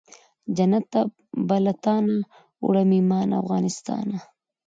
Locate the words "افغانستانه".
3.41-4.17